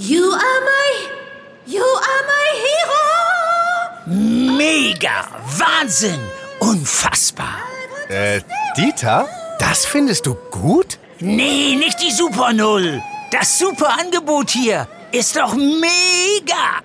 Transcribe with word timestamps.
You 0.00 0.30
are 0.30 0.60
my, 0.60 1.08
you 1.66 1.82
are 1.82 2.22
my 2.32 2.48
hero. 4.06 4.16
Mega, 4.56 5.26
Wahnsinn, 5.58 6.20
unfassbar. 6.60 7.56
Äh, 8.08 8.40
Dieter? 8.76 9.28
Das 9.58 9.84
findest 9.84 10.26
du 10.26 10.36
gut? 10.52 10.98
Nee, 11.18 11.74
nicht 11.74 12.00
die 12.00 12.12
Super 12.12 12.52
Null. 12.52 13.02
Das 13.32 13.58
super 13.58 13.98
Angebot 13.98 14.50
hier 14.50 14.86
ist 15.10 15.34
doch 15.34 15.56
mega. 15.56 16.78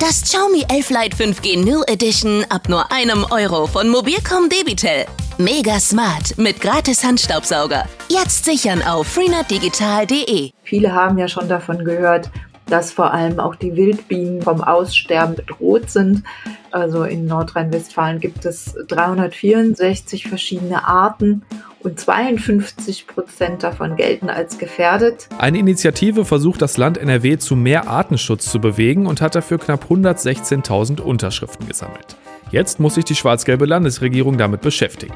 Das 0.00 0.22
Xiaomi 0.22 0.64
11 0.70 0.88
Lite 0.88 1.16
5G 1.16 1.62
New 1.62 1.82
Edition 1.82 2.46
ab 2.48 2.66
nur 2.70 2.90
einem 2.90 3.26
Euro 3.30 3.66
von 3.66 3.90
Mobilcom 3.90 4.48
Debitel. 4.48 5.04
Mega 5.40 5.78
smart 5.78 6.36
mit 6.36 6.60
gratis 6.60 7.04
Handstaubsauger. 7.04 7.84
Jetzt 8.08 8.44
sichern 8.44 8.82
auf 8.82 9.06
freenetdigital.de. 9.06 10.50
Viele 10.64 10.92
haben 10.92 11.16
ja 11.16 11.28
schon 11.28 11.48
davon 11.48 11.84
gehört, 11.84 12.28
dass 12.66 12.90
vor 12.90 13.14
allem 13.14 13.38
auch 13.38 13.54
die 13.54 13.76
Wildbienen 13.76 14.42
vom 14.42 14.60
Aussterben 14.60 15.36
bedroht 15.36 15.90
sind. 15.90 16.24
Also 16.72 17.04
in 17.04 17.26
Nordrhein-Westfalen 17.26 18.18
gibt 18.18 18.44
es 18.46 18.74
364 18.88 20.26
verschiedene 20.26 20.88
Arten 20.88 21.42
und 21.84 22.00
52 22.00 23.06
Prozent 23.06 23.62
davon 23.62 23.94
gelten 23.94 24.30
als 24.30 24.58
gefährdet. 24.58 25.28
Eine 25.38 25.58
Initiative 25.58 26.24
versucht 26.24 26.62
das 26.62 26.76
Land 26.78 26.98
NRW 26.98 27.38
zu 27.38 27.54
mehr 27.54 27.86
Artenschutz 27.86 28.50
zu 28.50 28.60
bewegen 28.60 29.06
und 29.06 29.20
hat 29.20 29.36
dafür 29.36 29.58
knapp 29.58 29.84
116.000 29.88 31.00
Unterschriften 31.00 31.68
gesammelt. 31.68 32.16
Jetzt 32.50 32.80
muss 32.80 32.94
sich 32.94 33.04
die 33.04 33.14
schwarz-gelbe 33.14 33.66
Landesregierung 33.66 34.38
damit 34.38 34.62
beschäftigen. 34.62 35.14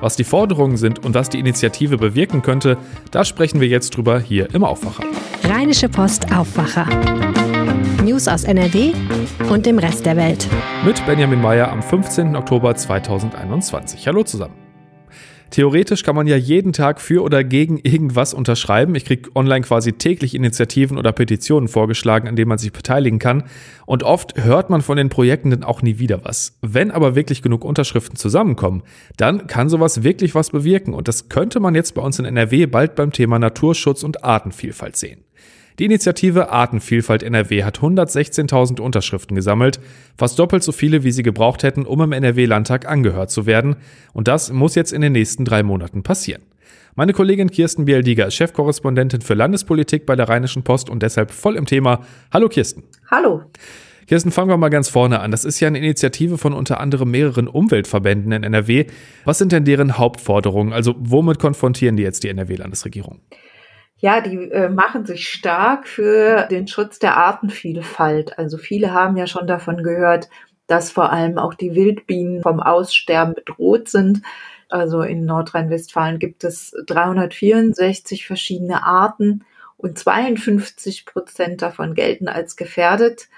Was 0.00 0.16
die 0.16 0.24
Forderungen 0.24 0.76
sind 0.76 1.04
und 1.04 1.14
was 1.14 1.30
die 1.30 1.38
Initiative 1.38 1.96
bewirken 1.96 2.42
könnte, 2.42 2.76
da 3.10 3.24
sprechen 3.24 3.60
wir 3.60 3.68
jetzt 3.68 3.96
drüber 3.96 4.20
hier 4.20 4.54
im 4.54 4.64
Aufwacher. 4.64 5.04
Rheinische 5.44 5.88
Post 5.88 6.30
Aufwacher. 6.34 6.86
News 8.02 8.28
aus 8.28 8.44
NRW 8.44 8.92
und 9.50 9.64
dem 9.64 9.78
Rest 9.78 10.04
der 10.04 10.16
Welt. 10.16 10.46
Mit 10.84 11.04
Benjamin 11.06 11.40
Meyer 11.40 11.72
am 11.72 11.82
15. 11.82 12.36
Oktober 12.36 12.74
2021. 12.74 14.06
Hallo 14.06 14.22
zusammen. 14.24 14.63
Theoretisch 15.54 16.02
kann 16.02 16.16
man 16.16 16.26
ja 16.26 16.34
jeden 16.34 16.72
Tag 16.72 17.00
für 17.00 17.22
oder 17.22 17.44
gegen 17.44 17.78
irgendwas 17.78 18.34
unterschreiben. 18.34 18.96
Ich 18.96 19.04
kriege 19.04 19.30
online 19.36 19.64
quasi 19.64 19.92
täglich 19.92 20.34
Initiativen 20.34 20.98
oder 20.98 21.12
Petitionen 21.12 21.68
vorgeschlagen, 21.68 22.26
an 22.26 22.34
denen 22.34 22.48
man 22.48 22.58
sich 22.58 22.72
beteiligen 22.72 23.20
kann. 23.20 23.44
Und 23.86 24.02
oft 24.02 24.34
hört 24.42 24.68
man 24.68 24.82
von 24.82 24.96
den 24.96 25.10
Projekten 25.10 25.50
dann 25.50 25.62
auch 25.62 25.80
nie 25.80 26.00
wieder 26.00 26.24
was. 26.24 26.58
Wenn 26.60 26.90
aber 26.90 27.14
wirklich 27.14 27.40
genug 27.40 27.64
Unterschriften 27.64 28.16
zusammenkommen, 28.16 28.82
dann 29.16 29.46
kann 29.46 29.68
sowas 29.68 30.02
wirklich 30.02 30.34
was 30.34 30.50
bewirken. 30.50 30.92
Und 30.92 31.06
das 31.06 31.28
könnte 31.28 31.60
man 31.60 31.76
jetzt 31.76 31.94
bei 31.94 32.02
uns 32.02 32.18
in 32.18 32.24
NRW 32.24 32.66
bald 32.66 32.96
beim 32.96 33.12
Thema 33.12 33.38
Naturschutz 33.38 34.02
und 34.02 34.24
Artenvielfalt 34.24 34.96
sehen. 34.96 35.20
Die 35.80 35.86
Initiative 35.86 36.50
Artenvielfalt 36.50 37.24
NRW 37.24 37.64
hat 37.64 37.80
116.000 37.80 38.80
Unterschriften 38.80 39.34
gesammelt, 39.34 39.80
fast 40.16 40.38
doppelt 40.38 40.62
so 40.62 40.70
viele, 40.70 41.02
wie 41.02 41.10
sie 41.10 41.24
gebraucht 41.24 41.64
hätten, 41.64 41.84
um 41.84 42.00
im 42.00 42.12
NRW-Landtag 42.12 42.86
angehört 42.86 43.32
zu 43.32 43.44
werden. 43.46 43.74
Und 44.12 44.28
das 44.28 44.52
muss 44.52 44.76
jetzt 44.76 44.92
in 44.92 45.00
den 45.00 45.10
nächsten 45.10 45.44
drei 45.44 45.64
Monaten 45.64 46.04
passieren. 46.04 46.42
Meine 46.94 47.12
Kollegin 47.12 47.50
Kirsten 47.50 47.86
Bialdiger 47.86 48.28
ist 48.28 48.34
Chefkorrespondentin 48.34 49.20
für 49.20 49.34
Landespolitik 49.34 50.06
bei 50.06 50.14
der 50.14 50.28
Rheinischen 50.28 50.62
Post 50.62 50.88
und 50.88 51.02
deshalb 51.02 51.32
voll 51.32 51.56
im 51.56 51.66
Thema. 51.66 52.06
Hallo 52.32 52.48
Kirsten. 52.48 52.84
Hallo. 53.10 53.42
Kirsten, 54.06 54.30
fangen 54.30 54.50
wir 54.50 54.56
mal 54.56 54.68
ganz 54.68 54.88
vorne 54.88 55.18
an. 55.18 55.32
Das 55.32 55.44
ist 55.44 55.58
ja 55.58 55.66
eine 55.66 55.78
Initiative 55.78 56.38
von 56.38 56.52
unter 56.52 56.78
anderem 56.78 57.10
mehreren 57.10 57.48
Umweltverbänden 57.48 58.30
in 58.30 58.44
NRW. 58.44 58.86
Was 59.24 59.38
sind 59.38 59.50
denn 59.50 59.64
deren 59.64 59.98
Hauptforderungen? 59.98 60.72
Also 60.72 60.94
womit 60.98 61.40
konfrontieren 61.40 61.96
die 61.96 62.04
jetzt 62.04 62.22
die 62.22 62.28
NRW-Landesregierung? 62.28 63.18
Ja, 64.04 64.20
die 64.20 64.36
äh, 64.50 64.68
machen 64.68 65.06
sich 65.06 65.30
stark 65.30 65.88
für 65.88 66.46
den 66.50 66.68
Schutz 66.68 66.98
der 66.98 67.16
Artenvielfalt. 67.16 68.38
Also 68.38 68.58
viele 68.58 68.92
haben 68.92 69.16
ja 69.16 69.26
schon 69.26 69.46
davon 69.46 69.82
gehört, 69.82 70.28
dass 70.66 70.90
vor 70.90 71.10
allem 71.10 71.38
auch 71.38 71.54
die 71.54 71.74
Wildbienen 71.74 72.42
vom 72.42 72.60
Aussterben 72.60 73.32
bedroht 73.32 73.88
sind. 73.88 74.20
Also 74.68 75.00
in 75.00 75.24
Nordrhein-Westfalen 75.24 76.18
gibt 76.18 76.44
es 76.44 76.76
364 76.86 78.26
verschiedene 78.26 78.82
Arten 78.82 79.46
und 79.78 79.98
52 79.98 81.06
Prozent 81.06 81.62
davon 81.62 81.94
gelten 81.94 82.28
als 82.28 82.56
gefährdet. 82.56 83.30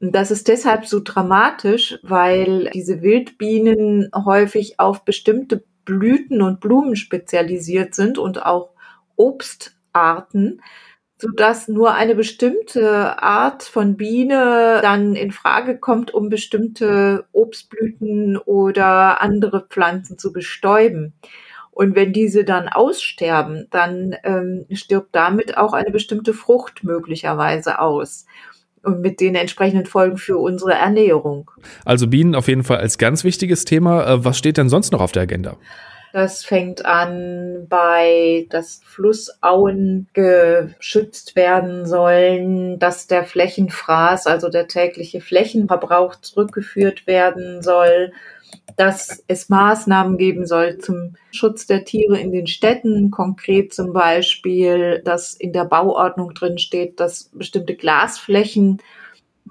Und 0.00 0.12
das 0.12 0.30
ist 0.30 0.48
deshalb 0.48 0.86
so 0.86 1.02
dramatisch, 1.04 1.98
weil 2.02 2.70
diese 2.72 3.02
Wildbienen 3.02 4.08
häufig 4.14 4.80
auf 4.80 5.04
bestimmte 5.04 5.64
Blüten 5.84 6.40
und 6.40 6.60
Blumen 6.60 6.96
spezialisiert 6.96 7.94
sind 7.94 8.16
und 8.16 8.46
auch 8.46 8.70
Obst 9.16 9.74
Arten, 9.94 10.60
sodass 11.16 11.68
nur 11.68 11.94
eine 11.94 12.14
bestimmte 12.14 13.22
Art 13.22 13.62
von 13.62 13.96
Biene 13.96 14.80
dann 14.82 15.14
in 15.14 15.30
Frage 15.30 15.78
kommt, 15.78 16.12
um 16.12 16.28
bestimmte 16.28 17.24
Obstblüten 17.32 18.36
oder 18.36 19.22
andere 19.22 19.66
Pflanzen 19.66 20.18
zu 20.18 20.32
bestäuben. 20.32 21.14
Und 21.70 21.96
wenn 21.96 22.12
diese 22.12 22.44
dann 22.44 22.68
aussterben, 22.68 23.66
dann 23.70 24.14
ähm, 24.22 24.66
stirbt 24.70 25.14
damit 25.14 25.56
auch 25.56 25.72
eine 25.72 25.90
bestimmte 25.90 26.32
Frucht 26.32 26.84
möglicherweise 26.84 27.80
aus 27.80 28.26
und 28.84 29.00
mit 29.00 29.20
den 29.20 29.34
entsprechenden 29.34 29.86
Folgen 29.86 30.16
für 30.16 30.38
unsere 30.38 30.74
Ernährung. 30.74 31.50
Also 31.84 32.06
Bienen 32.06 32.34
auf 32.34 32.48
jeden 32.48 32.62
Fall 32.62 32.78
als 32.78 32.98
ganz 32.98 33.24
wichtiges 33.24 33.64
Thema. 33.64 34.06
Äh, 34.06 34.24
was 34.24 34.38
steht 34.38 34.56
denn 34.56 34.68
sonst 34.68 34.92
noch 34.92 35.00
auf 35.00 35.12
der 35.12 35.22
Agenda? 35.22 35.56
Das 36.14 36.44
fängt 36.44 36.86
an 36.86 37.66
bei, 37.68 38.46
dass 38.48 38.80
Flussauen 38.84 40.06
geschützt 40.12 41.34
werden 41.34 41.86
sollen, 41.86 42.78
dass 42.78 43.08
der 43.08 43.24
Flächenfraß, 43.24 44.28
also 44.28 44.48
der 44.48 44.68
tägliche 44.68 45.20
Flächenverbrauch 45.20 46.14
zurückgeführt 46.14 47.08
werden 47.08 47.62
soll, 47.62 48.12
dass 48.76 49.24
es 49.26 49.48
Maßnahmen 49.48 50.16
geben 50.16 50.46
soll 50.46 50.78
zum 50.78 51.16
Schutz 51.32 51.66
der 51.66 51.84
Tiere 51.84 52.16
in 52.16 52.30
den 52.30 52.46
Städten, 52.46 53.10
konkret 53.10 53.74
zum 53.74 53.92
Beispiel, 53.92 55.02
dass 55.04 55.34
in 55.34 55.52
der 55.52 55.64
Bauordnung 55.64 56.32
drin 56.32 56.58
steht, 56.58 57.00
dass 57.00 57.24
bestimmte 57.32 57.74
Glasflächen 57.74 58.80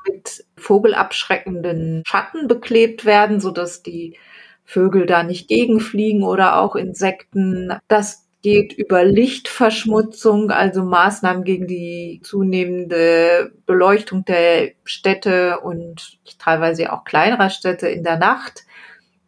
mit 0.07 0.45
vogelabschreckenden 0.55 2.03
Schatten 2.05 2.47
beklebt 2.47 3.03
werden, 3.03 3.41
sodass 3.41 3.83
die 3.83 4.15
Vögel 4.63 5.05
da 5.05 5.23
nicht 5.23 5.47
gegenfliegen 5.47 6.23
oder 6.23 6.59
auch 6.59 6.75
Insekten. 6.75 7.73
Das 7.87 8.23
geht 8.43 8.73
über 8.73 9.05
Lichtverschmutzung, 9.05 10.51
also 10.51 10.83
Maßnahmen 10.83 11.43
gegen 11.45 11.65
die 11.65 12.19
zunehmende 12.23 13.53
Beleuchtung 13.65 14.25
der 14.25 14.71
Städte 14.83 15.61
und 15.61 16.19
teilweise 16.39 16.91
auch 16.91 17.05
kleinerer 17.05 17.49
Städte 17.49 17.87
in 17.87 18.03
der 18.03 18.17
Nacht, 18.17 18.65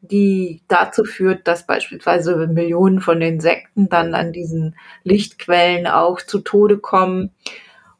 die 0.01 0.61
dazu 0.67 1.05
führt, 1.05 1.47
dass 1.47 1.65
beispielsweise 1.65 2.47
Millionen 2.47 2.99
von 2.99 3.21
Insekten 3.21 3.87
dann 3.87 4.13
an 4.13 4.33
diesen 4.33 4.75
Lichtquellen 5.03 5.87
auch 5.87 6.21
zu 6.21 6.39
Tode 6.39 6.77
kommen. 6.77 7.31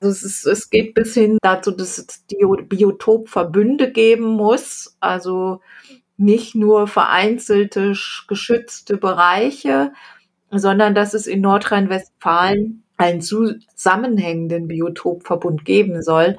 Also 0.01 0.11
es, 0.11 0.23
ist, 0.23 0.45
es 0.45 0.69
geht 0.69 0.93
bis 0.93 1.13
hin 1.13 1.37
dazu, 1.41 1.71
dass 1.71 1.97
es 1.97 2.25
Biotopverbünde 2.27 3.91
geben 3.91 4.25
muss, 4.25 4.97
also 4.99 5.61
nicht 6.17 6.55
nur 6.55 6.87
vereinzelte 6.87 7.93
geschützte 8.27 8.97
Bereiche, 8.97 9.91
sondern 10.51 10.95
dass 10.95 11.13
es 11.13 11.27
in 11.27 11.41
Nordrhein-Westfalen 11.41 12.83
einen 12.97 13.21
zusammenhängenden 13.21 14.67
Biotopverbund 14.67 15.65
geben 15.65 16.01
soll, 16.01 16.37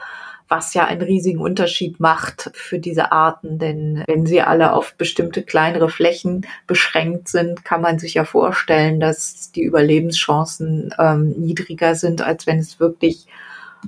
was 0.48 0.74
ja 0.74 0.86
einen 0.86 1.02
riesigen 1.02 1.40
Unterschied 1.40 1.98
macht 2.00 2.50
für 2.54 2.78
diese 2.78 3.12
Arten. 3.12 3.58
Denn 3.58 4.04
wenn 4.06 4.26
sie 4.26 4.40
alle 4.40 4.72
auf 4.72 4.94
bestimmte 4.94 5.42
kleinere 5.42 5.90
Flächen 5.90 6.46
beschränkt 6.66 7.28
sind, 7.28 7.64
kann 7.64 7.82
man 7.82 7.98
sich 7.98 8.14
ja 8.14 8.24
vorstellen, 8.24 9.00
dass 9.00 9.50
die 9.52 9.62
Überlebenschancen 9.62 10.94
ähm, 10.98 11.34
niedriger 11.36 11.94
sind, 11.94 12.22
als 12.22 12.46
wenn 12.46 12.58
es 12.58 12.80
wirklich 12.80 13.26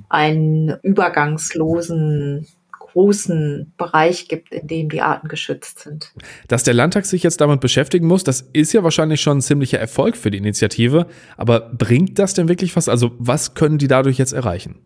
einen 0.09 0.77
übergangslosen 0.83 2.47
großen 2.91 3.73
Bereich 3.77 4.27
gibt, 4.27 4.53
in 4.53 4.67
dem 4.67 4.89
die 4.89 5.01
Arten 5.01 5.27
geschützt 5.27 5.79
sind. 5.79 6.13
Dass 6.47 6.63
der 6.63 6.73
Landtag 6.73 7.05
sich 7.05 7.23
jetzt 7.23 7.41
damit 7.41 7.61
beschäftigen 7.61 8.07
muss, 8.07 8.23
das 8.23 8.41
ist 8.53 8.73
ja 8.73 8.83
wahrscheinlich 8.83 9.21
schon 9.21 9.37
ein 9.37 9.41
ziemlicher 9.41 9.79
Erfolg 9.79 10.17
für 10.17 10.31
die 10.31 10.37
Initiative. 10.37 11.07
Aber 11.37 11.59
bringt 11.59 12.19
das 12.19 12.33
denn 12.33 12.47
wirklich 12.47 12.75
was? 12.75 12.89
Also 12.89 13.11
was 13.17 13.53
können 13.53 13.77
die 13.77 13.87
dadurch 13.87 14.17
jetzt 14.17 14.33
erreichen? 14.33 14.79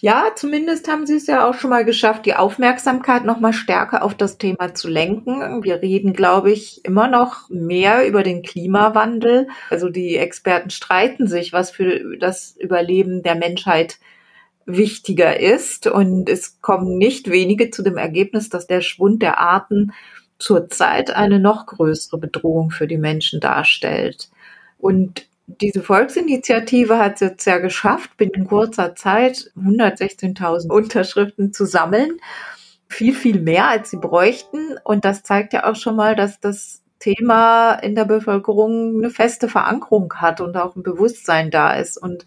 Ja, 0.00 0.26
zumindest 0.36 0.86
haben 0.86 1.06
sie 1.06 1.16
es 1.16 1.26
ja 1.26 1.48
auch 1.48 1.54
schon 1.54 1.70
mal 1.70 1.84
geschafft, 1.84 2.24
die 2.24 2.34
Aufmerksamkeit 2.34 3.24
noch 3.24 3.40
mal 3.40 3.52
stärker 3.52 4.04
auf 4.04 4.14
das 4.14 4.38
Thema 4.38 4.72
zu 4.72 4.88
lenken. 4.88 5.64
Wir 5.64 5.82
reden, 5.82 6.12
glaube 6.12 6.52
ich, 6.52 6.84
immer 6.84 7.08
noch 7.08 7.50
mehr 7.50 8.06
über 8.06 8.22
den 8.22 8.42
Klimawandel. 8.42 9.48
Also 9.70 9.88
die 9.88 10.16
Experten 10.16 10.70
streiten 10.70 11.26
sich, 11.26 11.52
was 11.52 11.72
für 11.72 12.16
das 12.16 12.56
Überleben 12.56 13.24
der 13.24 13.34
Menschheit 13.34 13.98
wichtiger 14.68 15.40
ist. 15.40 15.88
Und 15.88 16.28
es 16.28 16.60
kommen 16.60 16.98
nicht 16.98 17.30
wenige 17.30 17.70
zu 17.70 17.82
dem 17.82 17.96
Ergebnis, 17.96 18.48
dass 18.48 18.68
der 18.68 18.82
Schwund 18.82 19.22
der 19.22 19.38
Arten 19.38 19.92
zurzeit 20.38 21.10
eine 21.10 21.40
noch 21.40 21.66
größere 21.66 22.18
Bedrohung 22.18 22.70
für 22.70 22.86
die 22.86 22.98
Menschen 22.98 23.40
darstellt. 23.40 24.30
Und 24.78 25.26
diese 25.46 25.82
Volksinitiative 25.82 26.98
hat 26.98 27.14
es 27.14 27.20
jetzt 27.20 27.44
ja 27.46 27.58
geschafft, 27.58 28.16
binnen 28.16 28.46
kurzer 28.46 28.94
Zeit 28.94 29.50
116.000 29.56 30.70
Unterschriften 30.70 31.52
zu 31.52 31.64
sammeln. 31.64 32.18
Viel, 32.86 33.14
viel 33.14 33.40
mehr, 33.40 33.68
als 33.68 33.90
sie 33.90 33.96
bräuchten. 33.96 34.76
Und 34.84 35.04
das 35.04 35.22
zeigt 35.22 35.54
ja 35.54 35.68
auch 35.68 35.76
schon 35.76 35.96
mal, 35.96 36.14
dass 36.14 36.38
das 36.38 36.82
Thema 36.98 37.74
in 37.74 37.94
der 37.94 38.04
Bevölkerung 38.04 38.98
eine 38.98 39.10
feste 39.10 39.48
Verankerung 39.48 40.12
hat 40.14 40.40
und 40.40 40.56
auch 40.56 40.76
ein 40.76 40.82
Bewusstsein 40.82 41.50
da 41.50 41.72
ist. 41.74 41.96
Und 41.96 42.26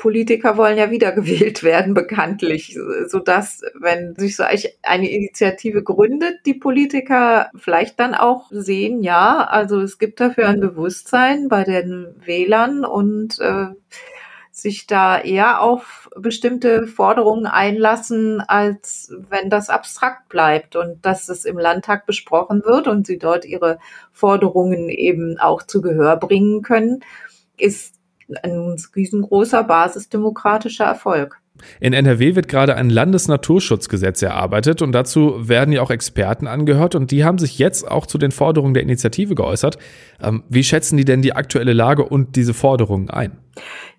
Politiker 0.00 0.56
wollen 0.56 0.78
ja 0.78 0.90
wiedergewählt 0.90 1.62
werden, 1.62 1.92
bekanntlich, 1.92 2.74
sodass, 3.06 3.60
wenn 3.78 4.16
sich 4.16 4.34
so 4.34 4.44
eine 4.82 5.10
Initiative 5.10 5.82
gründet, 5.82 6.38
die 6.46 6.54
Politiker 6.54 7.50
vielleicht 7.54 8.00
dann 8.00 8.14
auch 8.14 8.46
sehen, 8.50 9.02
ja, 9.02 9.44
also 9.44 9.78
es 9.82 9.98
gibt 9.98 10.18
dafür 10.20 10.48
ein 10.48 10.60
Bewusstsein 10.60 11.48
bei 11.48 11.64
den 11.64 12.14
Wählern 12.24 12.86
und 12.86 13.40
äh, 13.40 13.66
sich 14.50 14.86
da 14.86 15.20
eher 15.20 15.60
auf 15.60 16.08
bestimmte 16.16 16.86
Forderungen 16.86 17.46
einlassen, 17.46 18.40
als 18.40 19.12
wenn 19.28 19.50
das 19.50 19.68
abstrakt 19.68 20.30
bleibt 20.30 20.76
und 20.76 21.04
dass 21.04 21.28
es 21.28 21.44
im 21.44 21.58
Landtag 21.58 22.06
besprochen 22.06 22.62
wird 22.64 22.88
und 22.88 23.06
sie 23.06 23.18
dort 23.18 23.44
ihre 23.44 23.78
Forderungen 24.12 24.88
eben 24.88 25.38
auch 25.38 25.62
zu 25.62 25.82
Gehör 25.82 26.16
bringen 26.16 26.62
können, 26.62 27.00
ist 27.58 27.99
ein 28.42 28.76
riesengroßer 28.94 29.64
basisdemokratischer 29.64 30.84
Erfolg. 30.84 31.40
In 31.78 31.92
NRW 31.92 32.34
wird 32.36 32.48
gerade 32.48 32.74
ein 32.76 32.90
Landesnaturschutzgesetz 32.90 34.22
erarbeitet 34.22 34.82
und 34.82 34.92
dazu 34.92 35.48
werden 35.48 35.72
ja 35.72 35.82
auch 35.82 35.90
Experten 35.90 36.46
angehört 36.46 36.94
und 36.94 37.10
die 37.10 37.24
haben 37.24 37.38
sich 37.38 37.58
jetzt 37.58 37.88
auch 37.88 38.06
zu 38.06 38.18
den 38.18 38.32
Forderungen 38.32 38.74
der 38.74 38.82
Initiative 38.82 39.34
geäußert. 39.34 39.78
Ähm, 40.22 40.44
wie 40.48 40.64
schätzen 40.64 40.96
die 40.96 41.04
denn 41.04 41.22
die 41.22 41.34
aktuelle 41.34 41.72
Lage 41.72 42.04
und 42.04 42.36
diese 42.36 42.54
Forderungen 42.54 43.10
ein? 43.10 43.38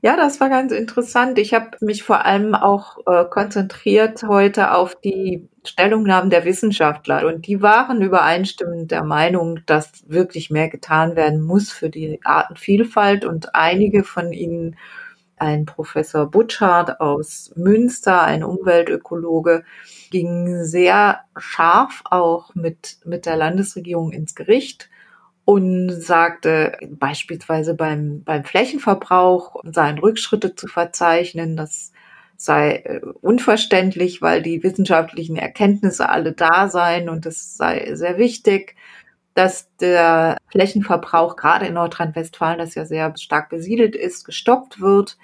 Ja, 0.02 0.16
das 0.16 0.40
war 0.40 0.50
ganz 0.50 0.72
interessant. 0.72 1.38
Ich 1.38 1.54
habe 1.54 1.78
mich 1.82 2.04
vor 2.04 2.26
allem 2.26 2.56
auch 2.56 2.98
äh, 3.06 3.26
konzentriert 3.26 4.24
heute 4.24 4.74
auf 4.74 4.96
die 4.96 5.48
Stellungnahmen 5.64 6.30
der 6.30 6.46
Wissenschaftler 6.46 7.28
und 7.28 7.46
die 7.46 7.62
waren 7.62 8.02
übereinstimmend 8.02 8.92
der 8.92 9.04
Meinung, 9.04 9.60
dass 9.66 10.04
wirklich 10.08 10.50
mehr 10.50 10.70
getan 10.70 11.16
werden 11.16 11.42
muss 11.42 11.72
für 11.72 11.90
die 11.90 12.20
Artenvielfalt 12.24 13.26
und 13.26 13.54
einige 13.54 14.04
von 14.04 14.34
ihnen 14.34 14.76
ein 15.38 15.66
Professor 15.66 16.30
Butschardt 16.30 17.00
aus 17.00 17.52
Münster, 17.56 18.22
ein 18.22 18.44
Umweltökologe, 18.44 19.64
ging 20.12 20.64
sehr 20.64 21.22
scharf 21.36 22.04
auch 22.06 22.54
mit, 22.54 22.98
mit 23.06 23.26
der 23.26 23.38
Landesregierung 23.38 24.12
ins 24.12 24.36
Gericht 24.36 24.90
und 25.44 25.90
sagte 25.90 26.78
beispielsweise 26.92 27.74
beim, 27.74 28.24
beim 28.24 28.44
Flächenverbrauch 28.44 29.56
seien 29.64 29.98
Rückschritte 29.98 30.56
zu 30.56 30.68
verzeichnen. 30.68 31.58
Das 31.58 31.92
sei 32.44 32.78
äh, 32.78 33.02
unverständlich, 33.22 34.22
weil 34.22 34.42
die 34.42 34.64
wissenschaftlichen 34.64 35.38
Erkenntnisse 35.38 36.10
alle 36.10 36.34
da 36.34 36.70
seien 36.70 37.10
und 37.10 37.26
es 37.26 37.56
sei 37.58 37.96
sehr 37.96 38.18
wichtig, 38.18 38.76
dass 39.34 39.70
der 39.78 40.38
Flächenverbrauch 40.52 41.36
gerade 41.36 41.66
in 41.68 41.76
Nordrhein-Westfalen, 41.76 42.60
das 42.60 42.76
ja 42.76 42.86
sehr 42.86 43.16
stark 43.18 43.50
besiedelt 43.50 43.96
ist, 43.96 44.26
gestoppt 44.26 44.82
wird. 44.82 45.18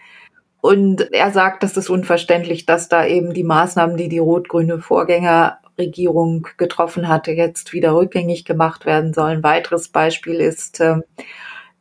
Und 0.61 1.13
er 1.13 1.31
sagt, 1.31 1.63
das 1.63 1.77
ist 1.77 1.89
unverständlich, 1.89 2.65
dass 2.65 2.89
da 2.89 3.05
eben 3.05 3.33
die 3.33 3.43
Maßnahmen, 3.43 3.97
die 3.97 4.09
die 4.09 4.19
rot-grüne 4.19 4.79
Vorgängerregierung 4.79 6.47
getroffen 6.57 7.07
hatte, 7.07 7.31
jetzt 7.31 7.73
wieder 7.73 7.95
rückgängig 7.95 8.45
gemacht 8.45 8.85
werden 8.85 9.13
sollen. 9.13 9.43
Weiteres 9.43 9.89
Beispiel 9.89 10.35
ist, 10.35 10.79
ähm, 10.79 11.03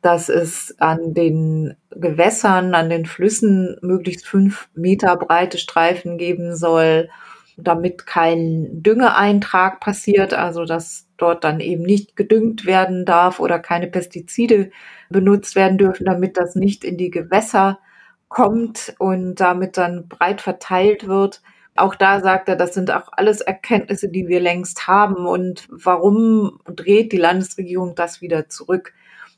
dass 0.06 0.28
es 0.28 0.72
an 0.78 1.14
den 1.14 1.74
Gewässern, 1.90 2.76
an 2.76 2.88
den 2.88 3.06
Flüssen 3.06 3.76
möglichst 3.82 4.24
fünf 4.24 4.68
Meter 4.72 5.16
breite 5.16 5.58
Streifen 5.58 6.16
geben 6.16 6.54
soll, 6.54 7.10
damit 7.56 8.06
kein 8.06 8.84
Düngeeintrag 8.84 9.80
passiert, 9.80 10.32
also 10.32 10.64
dass 10.64 11.08
dort 11.16 11.42
dann 11.42 11.58
eben 11.58 11.82
nicht 11.82 12.14
gedüngt 12.14 12.66
werden 12.66 13.04
darf 13.04 13.40
oder 13.40 13.58
keine 13.58 13.88
Pestizide 13.88 14.70
benutzt 15.10 15.56
werden 15.56 15.76
dürfen, 15.76 16.06
damit 16.06 16.36
das 16.36 16.54
nicht 16.54 16.84
in 16.84 16.96
die 16.96 17.10
Gewässer 17.10 17.80
kommt 18.28 18.94
und 19.00 19.40
damit 19.40 19.76
dann 19.76 20.06
breit 20.06 20.40
verteilt 20.40 21.08
wird. 21.08 21.42
Auch 21.74 21.96
da 21.96 22.20
sagt 22.20 22.48
er, 22.48 22.54
das 22.54 22.74
sind 22.74 22.92
auch 22.92 23.08
alles 23.10 23.40
Erkenntnisse, 23.40 24.08
die 24.08 24.28
wir 24.28 24.38
längst 24.38 24.86
haben. 24.86 25.26
Und 25.26 25.66
warum 25.68 26.60
dreht 26.64 27.10
die 27.10 27.18
Landesregierung 27.18 27.96
das 27.96 28.20
wieder 28.20 28.48
zurück 28.48 28.92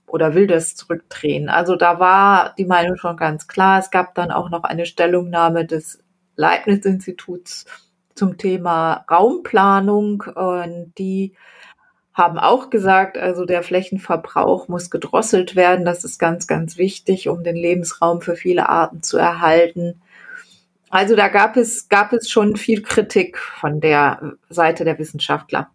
oder 0.09 0.35
will 0.35 0.47
das 0.47 0.75
zurückdrehen? 0.75 1.49
Also 1.49 1.77
da 1.77 2.01
war 2.01 2.55
die 2.59 2.65
Meinung 2.65 2.97
schon 2.97 3.17
ganz 3.17 3.47
klar. 3.47 3.79
Es 3.79 3.91
gab 3.91 4.15
dann 4.15 4.31
auch 4.31 4.51
noch 4.51 4.65
eine 4.65 4.87
Stellungnahme 4.87 5.65
des 5.65 6.03
Leibniz-Instituts 6.37 7.67
zum 8.15 8.37
Thema 8.37 9.05
Raumplanung, 9.11 10.23
und 10.35 10.93
die 10.99 11.35
haben 12.15 12.39
auch 12.39 12.69
gesagt, 12.69 13.17
also 13.17 13.45
der 13.45 13.63
Flächenverbrauch 13.63 14.67
muss 14.67 14.91
gedrosselt 14.91 15.55
werden. 15.55 15.85
Das 15.85 16.03
ist 16.03 16.19
ganz, 16.19 16.49
ganz 16.49 16.77
wichtig, 16.77 17.29
um 17.29 17.45
den 17.45 17.55
Lebensraum 17.55 18.21
für 18.21 18.35
viele 18.35 18.69
Arten 18.69 19.03
zu 19.03 19.19
erhalten. 19.19 20.03
Also 20.91 21.15
da 21.15 21.29
gab 21.29 21.57
es, 21.57 21.89
gab 21.89 22.13
es 22.13 22.29
schon 22.29 22.57
viel 22.57 22.83
Kritik 22.83 23.39
von 23.39 23.81
der 23.81 24.33
Seite 24.49 24.85
der 24.85 24.99
Wissenschaftler. 24.99 25.71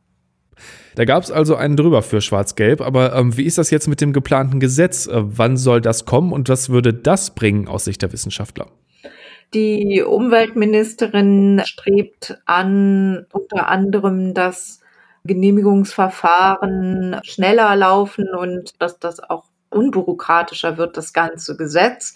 Da 0.96 1.06
gab 1.06 1.24
es 1.24 1.32
also 1.32 1.56
einen 1.56 1.76
drüber 1.76 2.02
für 2.02 2.22
Schwarz-Gelb, 2.22 2.82
aber 2.82 3.16
ähm, 3.16 3.36
wie 3.38 3.44
ist 3.44 3.58
das 3.58 3.72
jetzt 3.72 3.88
mit 3.88 4.02
dem 4.02 4.14
geplanten 4.14 4.60
Gesetz? 4.60 5.08
Äh, 5.08 5.24
wann 5.24 5.58
soll 5.58 5.82
das 5.82 6.06
kommen 6.06 6.32
und 6.32 6.50
was 6.50 6.70
würde 6.70 6.94
das 6.94 7.32
bringen 7.32 7.68
aus 7.68 7.86
Sicht 7.86 8.02
der 8.02 8.14
Wissenschaftler? 8.14 8.68
Die 9.54 10.02
Umweltministerin 10.02 11.62
strebt 11.66 12.40
an, 12.46 13.26
unter 13.32 13.68
anderem, 13.70 14.34
dass 14.34 14.80
Genehmigungsverfahren 15.26 17.20
schneller 17.24 17.76
laufen 17.76 18.28
und 18.30 18.82
dass 18.82 19.00
das 19.00 19.20
auch 19.20 19.46
unbürokratischer 19.70 20.78
wird, 20.78 20.98
das 20.98 21.14
ganze 21.14 21.56
Gesetz. 21.56 22.16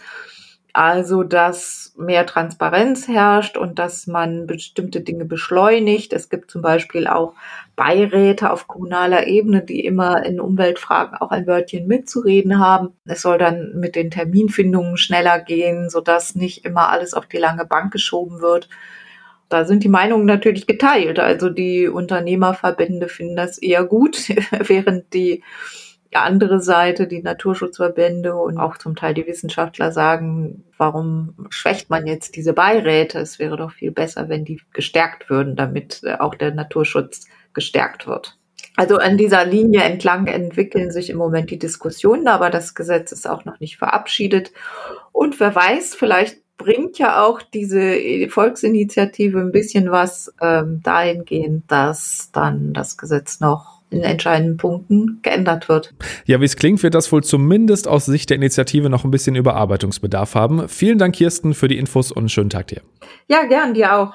Also, 0.77 1.23
dass 1.23 1.95
mehr 1.97 2.27
Transparenz 2.27 3.07
herrscht 3.07 3.57
und 3.57 3.79
dass 3.79 4.05
man 4.05 4.45
bestimmte 4.45 5.01
Dinge 5.01 5.25
beschleunigt. 5.25 6.13
Es 6.13 6.29
gibt 6.29 6.51
zum 6.51 6.61
Beispiel 6.61 7.07
auch 7.07 7.33
Beiräte 7.75 8.51
auf 8.51 8.67
kommunaler 8.67 9.25
Ebene, 9.25 9.63
die 9.63 9.83
immer 9.83 10.23
in 10.23 10.39
Umweltfragen 10.39 11.17
auch 11.17 11.31
ein 11.31 11.47
Wörtchen 11.47 11.87
mitzureden 11.87 12.59
haben. 12.59 12.89
Es 13.05 13.23
soll 13.23 13.39
dann 13.39 13.71
mit 13.79 13.95
den 13.95 14.11
Terminfindungen 14.11 14.97
schneller 14.97 15.39
gehen, 15.39 15.89
sodass 15.89 16.35
nicht 16.35 16.63
immer 16.63 16.89
alles 16.89 17.15
auf 17.15 17.25
die 17.25 17.37
lange 17.37 17.65
Bank 17.65 17.91
geschoben 17.91 18.41
wird. 18.41 18.69
Da 19.49 19.65
sind 19.65 19.83
die 19.83 19.89
Meinungen 19.89 20.27
natürlich 20.27 20.67
geteilt. 20.67 21.17
Also 21.17 21.49
die 21.49 21.87
Unternehmerverbände 21.87 23.07
finden 23.07 23.35
das 23.35 23.57
eher 23.57 23.83
gut, 23.83 24.29
während 24.59 25.11
die 25.15 25.41
andere 26.23 26.59
Seite, 26.59 27.07
die 27.07 27.21
Naturschutzverbände 27.21 28.35
und 28.35 28.57
auch 28.57 28.77
zum 28.77 28.95
Teil 28.95 29.13
die 29.13 29.27
Wissenschaftler 29.27 29.91
sagen, 29.91 30.63
warum 30.77 31.47
schwächt 31.49 31.89
man 31.89 32.07
jetzt 32.07 32.35
diese 32.35 32.53
Beiräte? 32.53 33.19
Es 33.19 33.39
wäre 33.39 33.57
doch 33.57 33.71
viel 33.71 33.91
besser, 33.91 34.29
wenn 34.29 34.45
die 34.45 34.61
gestärkt 34.73 35.29
würden, 35.29 35.55
damit 35.55 36.01
äh, 36.03 36.15
auch 36.19 36.35
der 36.35 36.53
Naturschutz 36.53 37.27
gestärkt 37.53 38.07
wird. 38.07 38.37
Also 38.75 38.97
an 38.97 39.17
dieser 39.17 39.43
Linie 39.43 39.81
entlang 39.81 40.27
entwickeln 40.27 40.91
sich 40.91 41.09
im 41.09 41.17
Moment 41.17 41.49
die 41.49 41.57
Diskussionen, 41.57 42.27
aber 42.27 42.51
das 42.51 42.75
Gesetz 42.75 43.11
ist 43.11 43.27
auch 43.27 43.43
noch 43.43 43.59
nicht 43.59 43.77
verabschiedet. 43.77 44.51
Und 45.11 45.39
wer 45.39 45.55
weiß, 45.55 45.95
vielleicht 45.95 46.37
bringt 46.57 46.99
ja 46.99 47.23
auch 47.23 47.41
diese 47.41 48.29
Volksinitiative 48.29 49.39
ein 49.39 49.51
bisschen 49.51 49.91
was 49.91 50.33
ähm, 50.41 50.81
dahingehend, 50.83 51.71
dass 51.71 52.29
dann 52.31 52.73
das 52.73 52.97
Gesetz 52.97 53.39
noch 53.39 53.76
in 53.89 54.01
entscheidenden 54.01 54.57
Punkten 54.57 55.19
geändert 55.21 55.69
wird. 55.69 55.93
Ja, 56.25 56.41
wie 56.41 56.45
es 56.45 56.55
klingt, 56.55 56.83
wird 56.83 56.93
das 56.93 57.11
wohl 57.11 57.23
zumindest 57.23 57.87
aus 57.87 58.05
Sicht 58.05 58.29
der 58.29 58.37
Initiative 58.37 58.89
noch 58.89 59.03
ein 59.03 59.11
bisschen 59.11 59.35
Überarbeitungsbedarf 59.35 60.35
haben. 60.35 60.67
Vielen 60.67 60.97
Dank, 60.97 61.15
Kirsten, 61.15 61.53
für 61.53 61.67
die 61.67 61.77
Infos 61.77 62.11
und 62.11 62.19
einen 62.19 62.29
schönen 62.29 62.49
Tag 62.49 62.67
dir. 62.67 62.81
Ja, 63.27 63.45
gern, 63.45 63.73
dir 63.73 63.95
auch. 63.95 64.13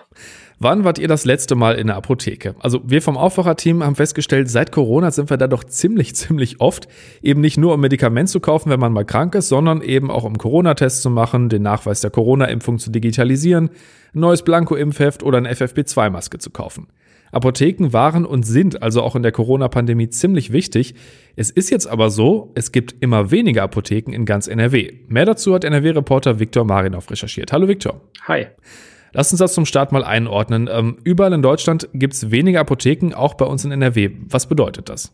Wann 0.65 0.85
wart 0.85 1.01
ihr 1.01 1.09
das 1.09 1.25
letzte 1.25 1.57
Mal 1.57 1.75
in 1.75 1.89
der 1.89 1.97
Apotheke? 1.97 2.55
Also 2.61 2.83
wir 2.85 3.03
vom 3.03 3.17
Aufwacherteam 3.17 3.83
haben 3.83 3.97
festgestellt, 3.97 4.49
seit 4.49 4.71
Corona 4.71 5.11
sind 5.11 5.29
wir 5.29 5.37
da 5.37 5.49
doch 5.49 5.65
ziemlich, 5.65 6.15
ziemlich 6.15 6.61
oft. 6.61 6.87
Eben 7.21 7.41
nicht 7.41 7.59
nur 7.59 7.75
um 7.75 7.81
Medikament 7.81 8.29
zu 8.29 8.39
kaufen, 8.39 8.71
wenn 8.71 8.79
man 8.79 8.93
mal 8.93 9.05
krank 9.05 9.35
ist, 9.35 9.49
sondern 9.49 9.83
eben 9.83 10.09
auch 10.09 10.23
um 10.23 10.39
Corona-Tests 10.39 11.03
zu 11.03 11.11
machen, 11.11 11.49
den 11.49 11.63
Nachweis 11.63 12.01
der 12.01 12.13
Corona-Impfung 12.13 12.79
zu 12.79 12.93
digitalisieren, 12.93 13.71
ein 14.15 14.21
neues 14.21 14.43
Blanko-Impfheft 14.43 15.25
oder 15.25 15.39
eine 15.39 15.53
FFP2-Maske 15.53 16.39
zu 16.39 16.51
kaufen. 16.51 16.87
Apotheken 17.33 17.93
waren 17.93 18.25
und 18.25 18.45
sind 18.45 18.85
also 18.85 19.03
auch 19.03 19.17
in 19.17 19.25
der 19.25 19.33
Corona-Pandemie 19.33 20.11
ziemlich 20.11 20.53
wichtig. 20.53 20.95
Es 21.35 21.51
ist 21.51 21.71
jetzt 21.71 21.89
aber 21.89 22.09
so, 22.09 22.53
es 22.55 22.71
gibt 22.71 22.95
immer 23.01 23.33
weniger 23.33 23.65
Apotheken 23.65 24.13
in 24.13 24.27
ganz 24.27 24.47
NRW. 24.47 24.93
Mehr 25.09 25.25
dazu 25.25 25.55
hat 25.55 25.65
NRW-Reporter 25.65 26.39
Viktor 26.39 26.65
Marinov 26.65 27.11
recherchiert. 27.11 27.53
Hallo 27.53 27.67
Viktor. 27.67 28.01
Hi. 28.29 28.47
Lass 29.13 29.33
uns 29.33 29.41
das 29.41 29.55
zum 29.55 29.67
Start 29.67 29.91
mal 29.93 30.05
einordnen. 30.05 30.71
Ähm, 30.73 30.99
überall 31.05 31.33
in 31.33 31.43
Deutschland 31.43 31.89
gibt 31.93 32.15
es 32.15 32.31
weniger 32.31 32.61
Apotheken, 32.61 33.15
auch 33.15 33.35
bei 33.35 33.45
uns 33.45 33.65
in 33.65 33.73
NRW. 33.73 34.11
Was 34.29 34.47
bedeutet 34.47 34.89
das? 34.89 35.13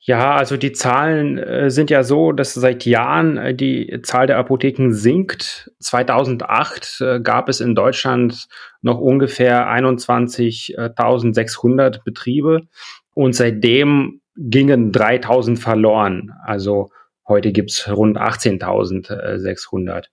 Ja, 0.00 0.34
also 0.36 0.56
die 0.56 0.72
Zahlen 0.72 1.36
äh, 1.38 1.68
sind 1.68 1.90
ja 1.90 2.04
so, 2.04 2.30
dass 2.30 2.54
seit 2.54 2.86
Jahren 2.86 3.38
äh, 3.38 3.56
die 3.56 4.00
Zahl 4.02 4.28
der 4.28 4.38
Apotheken 4.38 4.92
sinkt. 4.92 5.72
2008 5.80 7.00
äh, 7.00 7.18
gab 7.20 7.48
es 7.48 7.60
in 7.60 7.74
Deutschland 7.74 8.46
noch 8.82 9.00
ungefähr 9.00 9.68
21.600 9.68 12.04
Betriebe 12.04 12.68
und 13.14 13.34
seitdem 13.34 14.20
gingen 14.36 14.92
3000 14.92 15.58
verloren. 15.58 16.30
Also 16.44 16.90
heute 17.26 17.50
gibt's 17.50 17.90
rund 17.90 18.16
18.600. 18.16 20.04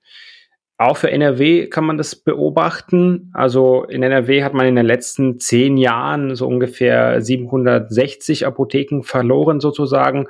Auch 0.83 0.97
für 0.97 1.09
NRW 1.09 1.67
kann 1.67 1.85
man 1.85 1.97
das 1.97 2.13
beobachten. 2.13 3.31
Also 3.33 3.85
in 3.85 4.03
NRW 4.03 4.43
hat 4.43 4.53
man 4.53 4.65
in 4.65 4.75
den 4.75 4.85
letzten 4.85 5.39
zehn 5.39 5.77
Jahren 5.77 6.35
so 6.35 6.45
ungefähr 6.45 7.21
760 7.21 8.45
Apotheken 8.45 9.01
verloren 9.01 9.61
sozusagen. 9.61 10.27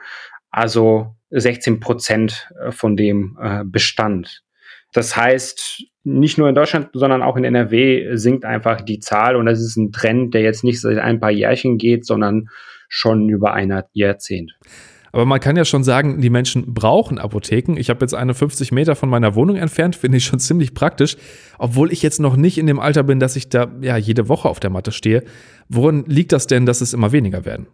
Also 0.52 1.16
16 1.32 1.80
Prozent 1.80 2.52
äh, 2.62 2.72
von 2.72 2.96
dem 2.96 3.36
äh, 3.42 3.64
Bestand. 3.66 4.44
Das 4.92 5.18
heißt, 5.18 5.86
nicht 6.04 6.38
nur 6.38 6.50
in 6.50 6.54
Deutschland, 6.54 6.90
sondern 6.94 7.24
auch 7.24 7.36
in 7.36 7.46
NRW 7.46 8.16
sinkt 8.16 8.46
einfach 8.46 8.82
die 8.82 9.00
Zahl 9.00 9.36
und 9.36 9.48
das 9.48 9.60
ist 9.60 9.76
ein 9.76 9.92
Trend, 9.92 10.36
der 10.36 10.42
jetzt 10.42 10.64
nicht 10.64 10.80
seit 10.80 11.00
ein 11.00 11.20
paar 11.20 11.32
Jährchen 11.32 11.80
geht, 11.80 12.06
sondern 12.06 12.50
schon 12.90 13.28
über 13.28 13.54
ein 13.54 13.82
Jahrzehnt. 13.94 14.56
Aber 15.14 15.26
man 15.26 15.40
kann 15.40 15.56
ja 15.56 15.64
schon 15.64 15.84
sagen, 15.84 16.22
die 16.22 16.32
Menschen 16.32 16.74
brauchen 16.74 17.20
Apotheken. 17.20 17.78
Ich 17.78 17.92
habe 17.92 18.02
jetzt 18.02 18.16
eine 18.16 18.34
50 18.34 18.72
Meter 18.72 18.96
von 18.96 19.10
meiner 19.10 19.36
Wohnung 19.36 19.58
entfernt, 19.58 19.96
finde 19.96 20.18
ich 20.18 20.26
schon 20.26 20.40
ziemlich 20.40 20.74
praktisch, 20.74 21.18
obwohl 21.60 21.94
ich 21.94 22.02
jetzt 22.02 22.20
noch 22.20 22.36
nicht 22.36 22.58
in 22.58 22.66
dem 22.66 22.80
Alter 22.80 23.04
bin, 23.04 23.20
dass 23.20 23.36
ich 23.36 23.48
da 23.48 23.72
ja 23.82 23.96
jede 23.96 24.28
Woche 24.28 24.50
auf 24.50 24.60
der 24.60 24.72
Matte 24.72 24.92
stehe. 24.92 25.24
Woran 25.70 26.04
liegt 26.08 26.32
das 26.32 26.48
denn, 26.48 26.66
dass 26.66 26.82
es 26.82 26.94
immer 26.94 27.12
weniger 27.12 27.46
werden? 27.46 27.68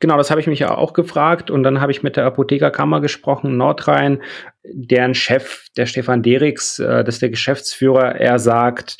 Genau, 0.00 0.16
das 0.16 0.30
habe 0.30 0.40
ich 0.40 0.46
mich 0.46 0.60
ja 0.60 0.74
auch 0.74 0.94
gefragt 0.94 1.50
und 1.50 1.62
dann 1.62 1.82
habe 1.82 1.92
ich 1.92 2.02
mit 2.02 2.16
der 2.16 2.24
Apothekerkammer 2.24 3.02
gesprochen, 3.02 3.58
Nordrhein, 3.58 4.22
deren 4.64 5.14
Chef, 5.14 5.66
der 5.76 5.84
Stefan 5.84 6.22
Derix, 6.22 6.78
äh, 6.78 7.04
das 7.04 7.16
ist 7.16 7.22
der 7.22 7.28
Geschäftsführer, 7.28 8.14
er 8.16 8.38
sagt, 8.38 8.96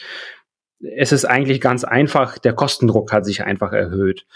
es 0.80 1.10
ist 1.10 1.24
eigentlich 1.24 1.62
ganz 1.62 1.84
einfach, 1.84 2.38
der 2.38 2.52
Kostendruck 2.52 3.12
hat 3.12 3.24
sich 3.24 3.42
einfach 3.44 3.72
erhöht. 3.72 4.26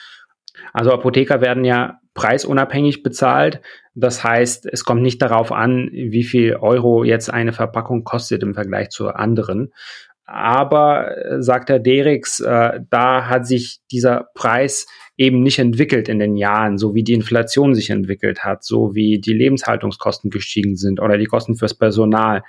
Also 0.73 0.93
Apotheker 0.93 1.41
werden 1.41 1.65
ja 1.65 1.99
preisunabhängig 2.15 3.03
bezahlt. 3.03 3.61
Das 3.95 4.23
heißt, 4.23 4.67
es 4.71 4.85
kommt 4.85 5.03
nicht 5.03 5.23
darauf 5.23 5.53
an, 5.53 5.91
wie 5.93 6.25
viel 6.25 6.57
Euro 6.57 7.05
jetzt 7.05 7.33
eine 7.33 7.53
Verpackung 7.53 8.05
kostet 8.05 8.43
im 8.43 8.55
Vergleich 8.55 8.91
zu 8.91 9.09
anderen. 9.09 9.73
Aber, 10.25 11.17
äh, 11.17 11.43
sagt 11.43 11.69
Herr 11.69 11.79
Derix, 11.79 12.41
äh, 12.41 12.81
da 12.89 13.29
hat 13.29 13.47
sich 13.47 13.81
dieser 13.91 14.29
Preis 14.35 14.87
eben 15.17 15.43
nicht 15.43 15.59
entwickelt 15.59 16.09
in 16.09 16.19
den 16.19 16.37
Jahren, 16.37 16.79
so 16.79 16.95
wie 16.95 17.03
die 17.03 17.13
Inflation 17.13 17.75
sich 17.75 17.91
entwickelt 17.91 18.45
hat, 18.45 18.65
so 18.65 18.95
wie 18.95 19.21
die 19.21 19.35
Lebenshaltungskosten 19.35 20.31
gestiegen 20.31 20.77
sind 20.77 21.01
oder 21.01 21.19
die 21.19 21.27
Kosten 21.27 21.57
fürs 21.57 21.75
Personal. 21.75 22.43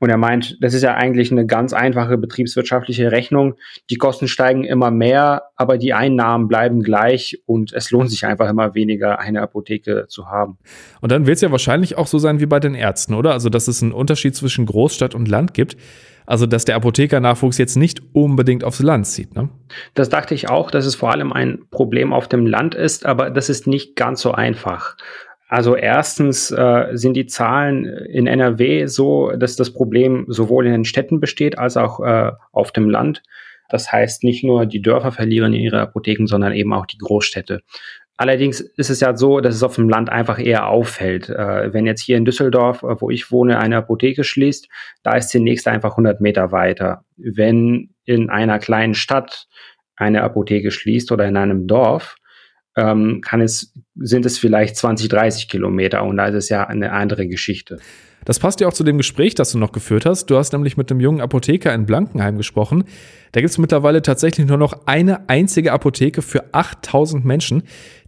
Und 0.00 0.08
er 0.08 0.16
meint, 0.16 0.56
das 0.62 0.72
ist 0.72 0.82
ja 0.82 0.94
eigentlich 0.94 1.30
eine 1.30 1.46
ganz 1.46 1.74
einfache 1.74 2.16
betriebswirtschaftliche 2.16 3.12
Rechnung. 3.12 3.54
Die 3.90 3.96
Kosten 3.96 4.28
steigen 4.28 4.64
immer 4.64 4.90
mehr, 4.90 5.42
aber 5.56 5.76
die 5.76 5.92
Einnahmen 5.92 6.48
bleiben 6.48 6.82
gleich 6.82 7.42
und 7.44 7.74
es 7.74 7.90
lohnt 7.90 8.10
sich 8.10 8.24
einfach 8.24 8.48
immer 8.48 8.74
weniger, 8.74 9.20
eine 9.20 9.42
Apotheke 9.42 10.06
zu 10.08 10.26
haben. 10.26 10.56
Und 11.02 11.12
dann 11.12 11.26
wird 11.26 11.36
es 11.36 11.42
ja 11.42 11.50
wahrscheinlich 11.50 11.98
auch 11.98 12.06
so 12.06 12.18
sein 12.18 12.40
wie 12.40 12.46
bei 12.46 12.60
den 12.60 12.74
Ärzten, 12.74 13.12
oder? 13.14 13.32
Also, 13.32 13.50
dass 13.50 13.68
es 13.68 13.82
einen 13.82 13.92
Unterschied 13.92 14.34
zwischen 14.34 14.64
Großstadt 14.64 15.14
und 15.14 15.28
Land 15.28 15.52
gibt. 15.52 15.76
Also, 16.24 16.46
dass 16.46 16.64
der 16.64 16.76
Apothekernachwuchs 16.76 17.58
jetzt 17.58 17.76
nicht 17.76 18.00
unbedingt 18.12 18.64
aufs 18.64 18.80
Land 18.80 19.06
zieht, 19.06 19.34
ne? 19.34 19.50
Das 19.94 20.08
dachte 20.08 20.34
ich 20.34 20.48
auch, 20.48 20.70
dass 20.70 20.86
es 20.86 20.94
vor 20.94 21.10
allem 21.10 21.32
ein 21.32 21.58
Problem 21.70 22.12
auf 22.12 22.28
dem 22.28 22.46
Land 22.46 22.74
ist, 22.74 23.04
aber 23.04 23.30
das 23.30 23.50
ist 23.50 23.66
nicht 23.66 23.96
ganz 23.96 24.20
so 24.20 24.32
einfach. 24.32 24.96
Also 25.50 25.74
erstens 25.74 26.52
äh, 26.52 26.90
sind 26.92 27.14
die 27.14 27.26
Zahlen 27.26 27.84
in 27.84 28.28
NRW 28.28 28.86
so, 28.86 29.32
dass 29.32 29.56
das 29.56 29.72
Problem 29.72 30.26
sowohl 30.28 30.64
in 30.64 30.70
den 30.70 30.84
Städten 30.84 31.18
besteht 31.18 31.58
als 31.58 31.76
auch 31.76 31.98
äh, 31.98 32.30
auf 32.52 32.70
dem 32.70 32.88
Land. 32.88 33.24
Das 33.68 33.90
heißt, 33.90 34.22
nicht 34.22 34.44
nur 34.44 34.64
die 34.64 34.80
Dörfer 34.80 35.10
verlieren 35.10 35.52
ihre 35.52 35.80
Apotheken, 35.80 36.26
sondern 36.26 36.52
eben 36.52 36.72
auch 36.72 36.86
die 36.86 36.98
Großstädte. 36.98 37.62
Allerdings 38.16 38.60
ist 38.60 38.90
es 38.90 39.00
ja 39.00 39.16
so, 39.16 39.40
dass 39.40 39.56
es 39.56 39.64
auf 39.64 39.74
dem 39.74 39.88
Land 39.88 40.08
einfach 40.08 40.38
eher 40.38 40.68
auffällt. 40.68 41.28
Äh, 41.28 41.74
wenn 41.74 41.84
jetzt 41.84 42.02
hier 42.02 42.16
in 42.16 42.24
Düsseldorf, 42.24 42.84
äh, 42.84 43.00
wo 43.00 43.10
ich 43.10 43.32
wohne, 43.32 43.58
eine 43.58 43.78
Apotheke 43.78 44.22
schließt, 44.22 44.68
da 45.02 45.16
ist 45.16 45.34
die 45.34 45.40
nächste 45.40 45.72
einfach 45.72 45.92
100 45.92 46.20
Meter 46.20 46.52
weiter. 46.52 47.04
Wenn 47.16 47.90
in 48.04 48.30
einer 48.30 48.60
kleinen 48.60 48.94
Stadt 48.94 49.48
eine 49.96 50.22
Apotheke 50.22 50.70
schließt 50.70 51.10
oder 51.10 51.26
in 51.26 51.36
einem 51.36 51.66
Dorf, 51.66 52.14
ähm, 52.76 53.20
kann 53.24 53.40
es, 53.40 53.74
sind 53.96 54.26
es 54.26 54.38
vielleicht 54.38 54.76
20, 54.76 55.08
30 55.08 55.48
Kilometer 55.48 56.04
und 56.04 56.16
da 56.16 56.26
ist 56.26 56.34
es 56.34 56.48
ja 56.48 56.66
eine 56.66 56.92
andere 56.92 57.26
Geschichte. 57.26 57.78
Das 58.24 58.38
passt 58.38 58.60
ja 58.60 58.68
auch 58.68 58.72
zu 58.72 58.84
dem 58.84 58.98
Gespräch, 58.98 59.34
das 59.34 59.52
du 59.52 59.58
noch 59.58 59.72
geführt 59.72 60.04
hast. 60.04 60.26
Du 60.26 60.36
hast 60.36 60.52
nämlich 60.52 60.76
mit 60.76 60.90
einem 60.90 61.00
jungen 61.00 61.20
Apotheker 61.20 61.72
in 61.72 61.86
Blankenheim 61.86 62.36
gesprochen. 62.36 62.84
Da 63.32 63.40
gibt 63.40 63.50
es 63.50 63.58
mittlerweile 63.58 64.02
tatsächlich 64.02 64.46
nur 64.46 64.58
noch 64.58 64.86
eine 64.86 65.28
einzige 65.28 65.72
Apotheke 65.72 66.20
für 66.20 66.52
8000 66.52 67.24
Menschen. 67.24 67.62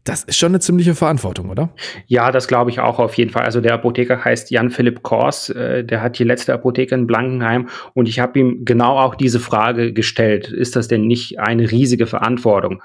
Das 0.04 0.24
ist 0.24 0.36
schon 0.36 0.50
eine 0.50 0.60
ziemliche 0.60 0.94
Verantwortung, 0.94 1.48
oder? 1.48 1.70
Ja, 2.06 2.32
das 2.32 2.48
glaube 2.48 2.70
ich 2.70 2.80
auch 2.80 2.98
auf 2.98 3.14
jeden 3.14 3.30
Fall. 3.30 3.44
Also 3.44 3.60
der 3.60 3.72
Apotheker 3.74 4.24
heißt 4.24 4.50
Jan-Philipp 4.50 5.02
Kors, 5.02 5.48
äh, 5.48 5.84
der 5.84 6.02
hat 6.02 6.18
die 6.18 6.24
letzte 6.24 6.52
Apotheke 6.52 6.94
in 6.94 7.06
Blankenheim 7.06 7.68
und 7.94 8.08
ich 8.08 8.18
habe 8.18 8.38
ihm 8.38 8.64
genau 8.64 8.98
auch 8.98 9.14
diese 9.14 9.38
Frage 9.38 9.92
gestellt. 9.92 10.48
Ist 10.48 10.74
das 10.76 10.88
denn 10.88 11.06
nicht 11.06 11.38
eine 11.38 11.70
riesige 11.70 12.06
Verantwortung? 12.06 12.82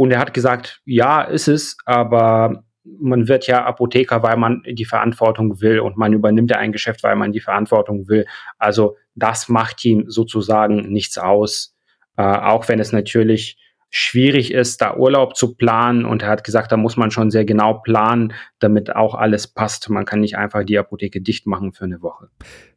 Und 0.00 0.12
er 0.12 0.18
hat 0.18 0.32
gesagt, 0.32 0.80
ja, 0.86 1.20
ist 1.20 1.46
es, 1.46 1.76
aber 1.84 2.64
man 2.84 3.28
wird 3.28 3.46
ja 3.46 3.66
Apotheker, 3.66 4.22
weil 4.22 4.38
man 4.38 4.62
die 4.66 4.86
Verantwortung 4.86 5.60
will 5.60 5.78
und 5.78 5.98
man 5.98 6.14
übernimmt 6.14 6.50
ja 6.50 6.56
ein 6.56 6.72
Geschäft, 6.72 7.02
weil 7.02 7.16
man 7.16 7.32
die 7.32 7.40
Verantwortung 7.40 8.08
will. 8.08 8.24
Also 8.56 8.96
das 9.14 9.50
macht 9.50 9.84
ihm 9.84 10.04
sozusagen 10.08 10.90
nichts 10.90 11.18
aus, 11.18 11.76
äh, 12.16 12.22
auch 12.22 12.66
wenn 12.70 12.80
es 12.80 12.92
natürlich 12.92 13.58
schwierig 13.90 14.54
ist, 14.54 14.80
da 14.80 14.96
Urlaub 14.96 15.36
zu 15.36 15.54
planen. 15.54 16.06
Und 16.06 16.22
er 16.22 16.30
hat 16.30 16.44
gesagt, 16.44 16.72
da 16.72 16.78
muss 16.78 16.96
man 16.96 17.10
schon 17.10 17.30
sehr 17.30 17.44
genau 17.44 17.74
planen, 17.74 18.32
damit 18.58 18.96
auch 18.96 19.14
alles 19.14 19.48
passt. 19.48 19.90
Man 19.90 20.06
kann 20.06 20.20
nicht 20.20 20.38
einfach 20.38 20.64
die 20.64 20.78
Apotheke 20.78 21.20
dicht 21.20 21.46
machen 21.46 21.74
für 21.74 21.84
eine 21.84 22.00
Woche. 22.00 22.30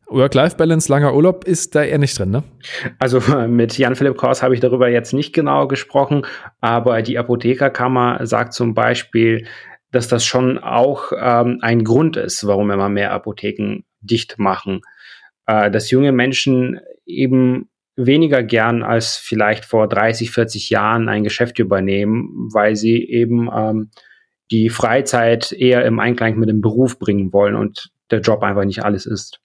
Work-Life-Balance, 0.07 0.91
langer 0.91 1.13
Urlaub 1.15 1.43
ist 1.43 1.75
da 1.75 1.83
eher 1.83 1.97
nicht 1.97 2.17
drin, 2.17 2.31
ne? 2.31 2.43
Also 2.99 3.19
mit 3.47 3.77
Jan-Philipp 3.77 4.17
Kors 4.17 4.43
habe 4.43 4.53
ich 4.53 4.59
darüber 4.59 4.89
jetzt 4.89 5.13
nicht 5.13 5.33
genau 5.33 5.67
gesprochen, 5.67 6.25
aber 6.61 7.01
die 7.01 7.17
Apothekerkammer 7.17 8.25
sagt 8.25 8.53
zum 8.53 8.73
Beispiel, 8.73 9.47
dass 9.91 10.07
das 10.07 10.25
schon 10.25 10.57
auch 10.57 11.11
ähm, 11.17 11.59
ein 11.61 11.83
Grund 11.83 12.17
ist, 12.17 12.45
warum 12.45 12.71
immer 12.71 12.89
mehr 12.89 13.11
Apotheken 13.11 13.83
dicht 14.01 14.39
machen. 14.39 14.81
Äh, 15.45 15.71
dass 15.71 15.91
junge 15.91 16.11
Menschen 16.11 16.79
eben 17.05 17.69
weniger 17.95 18.43
gern 18.43 18.81
als 18.81 19.17
vielleicht 19.17 19.65
vor 19.65 19.87
30, 19.87 20.31
40 20.31 20.69
Jahren 20.69 21.09
ein 21.09 21.23
Geschäft 21.23 21.59
übernehmen, 21.59 22.49
weil 22.51 22.75
sie 22.75 23.03
eben 23.07 23.49
ähm, 23.55 23.91
die 24.51 24.69
Freizeit 24.69 25.51
eher 25.51 25.85
im 25.85 25.99
Einklang 25.99 26.37
mit 26.37 26.49
dem 26.49 26.61
Beruf 26.61 26.97
bringen 26.97 27.31
wollen 27.31 27.55
und 27.55 27.91
der 28.11 28.21
Job 28.21 28.43
einfach 28.43 28.65
nicht 28.65 28.83
alles 28.83 29.05
ist. 29.05 29.39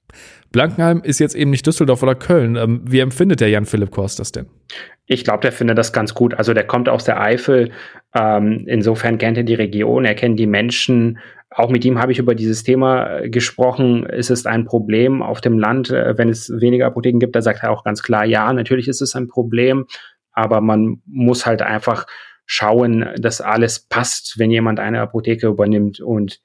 Blankenheim 0.51 1.01
ist 1.03 1.19
jetzt 1.19 1.35
eben 1.35 1.51
nicht 1.51 1.67
Düsseldorf 1.67 2.03
oder 2.03 2.15
Köln. 2.15 2.57
Ähm, 2.57 2.83
wie 2.85 3.01
empfindet 3.01 3.41
der 3.41 3.51
Jan-Philipp 3.51 3.91
Kors 3.91 4.17
das 4.17 4.33
denn? 4.33 4.47
Ich 5.07 5.25
glaube, 5.25 5.41
der 5.41 5.53
findet 5.53 5.79
das 5.79 5.93
ganz 5.93 6.15
gut. 6.15 6.35
Also 6.35 6.55
der 6.55 6.67
kommt 6.67 6.89
aus 6.89 7.05
der 7.05 7.21
Eifel. 7.21 7.71
Ähm, 8.15 8.65
insofern 8.67 9.19
kennt 9.19 9.39
er 9.39 9.45
die 9.45 9.55
Region, 9.55 10.05
er 10.05 10.15
kennt 10.15 10.39
die 10.39 10.47
Menschen. 10.47 11.19
Auch 11.51 11.71
mit 11.71 11.85
ihm 11.85 11.99
habe 11.99 12.13
ich 12.13 12.19
über 12.19 12.35
dieses 12.35 12.63
Thema 12.63 13.21
äh, 13.21 13.31
gesprochen. 13.31 14.05
Ist 14.05 14.31
es 14.31 14.45
ein 14.45 14.65
Problem 14.65 15.23
auf 15.23 15.41
dem 15.41 15.59
Land, 15.59 15.91
äh, 15.91 16.17
wenn 16.19 16.29
es 16.29 16.51
weniger 16.51 16.87
Apotheken 16.87 17.19
gibt? 17.19 17.37
Da 17.37 17.43
sagt 17.43 17.63
er 17.63 17.71
auch 17.71 17.85
ganz 17.85 18.03
klar, 18.03 18.25
ja, 18.25 18.53
natürlich 18.53 18.89
ist 18.89 19.01
es 19.01 19.15
ein 19.15 19.29
Problem, 19.29 19.87
aber 20.33 20.61
man 20.61 21.01
muss 21.07 21.47
halt 21.47 21.63
einfach 21.63 22.07
schauen, 22.45 23.07
dass 23.19 23.41
alles 23.41 23.81
passt, 23.81 24.39
wenn 24.39 24.51
jemand 24.51 24.79
eine 24.81 25.01
Apotheke 25.01 25.47
übernimmt. 25.47 26.01
Und 26.01 26.41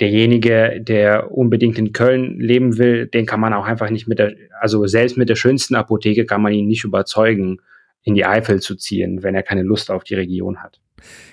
derjenige, 0.00 0.80
der 0.80 1.32
unbedingt 1.32 1.78
in 1.78 1.92
Köln 1.92 2.38
leben 2.38 2.78
will, 2.78 3.06
den 3.06 3.26
kann 3.26 3.40
man 3.40 3.52
auch 3.52 3.66
einfach 3.66 3.90
nicht 3.90 4.06
mit 4.06 4.18
der, 4.18 4.34
also 4.60 4.86
selbst 4.86 5.16
mit 5.16 5.28
der 5.28 5.36
schönsten 5.36 5.74
Apotheke 5.74 6.24
kann 6.24 6.42
man 6.42 6.52
ihn 6.52 6.68
nicht 6.68 6.84
überzeugen, 6.84 7.58
in 8.02 8.14
die 8.14 8.24
Eifel 8.24 8.60
zu 8.60 8.76
ziehen, 8.76 9.22
wenn 9.22 9.34
er 9.34 9.42
keine 9.42 9.62
Lust 9.62 9.90
auf 9.90 10.04
die 10.04 10.14
Region 10.14 10.62
hat. 10.62 10.80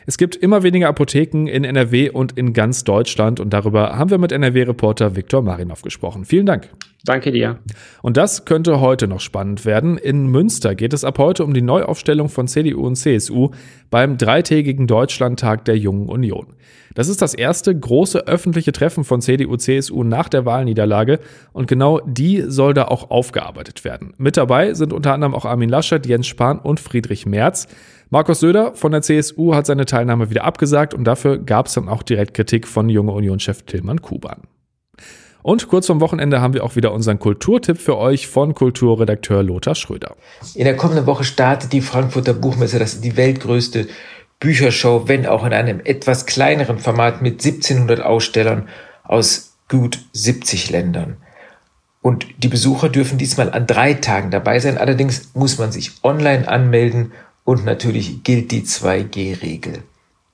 Es 0.06 0.18
gibt 0.18 0.36
immer 0.36 0.64
weniger 0.64 0.88
Apotheken 0.88 1.48
in 1.48 1.64
NRW 1.64 2.10
und 2.10 2.38
in 2.38 2.54
ganz 2.54 2.84
Deutschland 2.84 3.40
und 3.40 3.52
darüber 3.52 3.98
haben 3.98 4.10
wir 4.10 4.18
mit 4.18 4.32
NRW-Reporter 4.32 5.16
Viktor 5.16 5.42
Marinov 5.42 5.82
gesprochen. 5.82 6.26
Vielen 6.26 6.46
Dank. 6.46 6.70
Danke 7.06 7.32
dir. 7.32 7.60
Und 8.02 8.18
das 8.18 8.46
könnte 8.46 8.80
heute 8.82 9.08
noch 9.08 9.20
spannend 9.20 9.66
werden. 9.66 9.98
In 9.98 10.28
Münster 10.28 10.74
geht 10.74 10.94
es 10.94 11.04
ab 11.04 11.20
heute 11.20 11.44
um 11.44 11.54
die 11.54 11.62
Neuaufstellung 11.62 12.30
von 12.30 12.48
CDU 12.48 12.86
und 12.86 12.96
CSU 12.96 13.52
beim 13.92 14.18
dreitägigen 14.18 14.88
Deutschlandtag 14.88 15.66
der 15.66 15.78
Jungen 15.78 16.10
Union. 16.10 16.48
Das 16.96 17.10
ist 17.10 17.22
das 17.22 17.34
erste 17.34 17.78
große 17.78 18.26
öffentliche 18.26 18.72
Treffen 18.72 19.04
von 19.04 19.22
CDU-CSU 19.22 20.04
nach 20.04 20.30
der 20.30 20.46
Wahlniederlage 20.46 21.20
und 21.52 21.68
genau 21.68 22.00
die 22.06 22.44
soll 22.48 22.74
da 22.74 22.86
auch 22.86 23.12
aufgearbeitet 23.12 23.84
werden. 23.84 24.14
Mit 24.18 24.38
dabei 24.38 24.74
sind 24.74 24.94
unter 24.94 25.14
anderem 25.14 25.36
auch 25.36 25.46
Armin 25.46 25.70
Laschet, 25.70 26.06
Jens 26.06 26.26
Spahn 26.26 26.58
und 26.58 26.80
Friedrich 26.80 27.26
Merz. 27.26 27.68
Markus 28.16 28.40
Söder 28.40 28.74
von 28.76 28.94
der 28.94 29.02
CSU 29.02 29.56
hat 29.56 29.66
seine 29.66 29.84
Teilnahme 29.84 30.30
wieder 30.30 30.46
abgesagt 30.46 30.94
und 30.94 31.04
dafür 31.04 31.38
gab 31.38 31.66
es 31.66 31.74
dann 31.74 31.90
auch 31.90 32.02
direkt 32.02 32.34
Kritik 32.34 32.66
von 32.66 32.88
Junge 32.88 33.12
Union-Chef 33.12 33.64
Tillmann 33.64 34.02
Kuban. 34.02 34.44
Und 35.44 35.68
kurz 35.68 35.88
vom 35.88 36.00
Wochenende 36.00 36.40
haben 36.40 36.54
wir 36.54 36.64
auch 36.64 36.78
wieder 36.78 36.94
unseren 36.94 37.20
Kulturtipp 37.20 37.78
für 37.78 37.98
euch 37.98 38.30
von 38.30 38.54
Kulturredakteur 38.54 39.44
Lothar 39.44 39.76
Schröder. 39.76 40.16
In 40.54 40.64
der 40.64 40.78
kommenden 40.78 41.08
Woche 41.08 41.26
startet 41.26 41.74
die 41.74 41.82
Frankfurter 41.82 42.34
Buchmesse, 42.34 42.80
das 42.80 42.94
ist 42.94 43.04
die 43.04 43.18
weltgrößte 43.18 43.86
Büchershow, 44.40 45.10
wenn 45.10 45.26
auch 45.26 45.46
in 45.46 45.52
einem 45.52 45.82
etwas 45.84 46.26
kleineren 46.26 46.80
Format 46.80 47.22
mit 47.22 47.46
1700 47.46 48.00
Ausstellern 48.00 48.70
aus 49.04 49.58
gut 49.68 50.00
70 50.14 50.70
Ländern. 50.70 51.18
Und 52.02 52.28
die 52.38 52.48
Besucher 52.48 52.88
dürfen 52.88 53.18
diesmal 53.18 53.52
an 53.52 53.68
drei 53.68 53.96
Tagen 53.96 54.32
dabei 54.32 54.60
sein. 54.60 54.78
Allerdings 54.78 55.32
muss 55.34 55.58
man 55.58 55.74
sich 55.74 55.92
online 56.02 56.48
anmelden 56.48 57.12
und 57.46 57.64
natürlich 57.64 58.24
gilt 58.24 58.52
die 58.52 58.64
2G-Regel. 58.64 59.84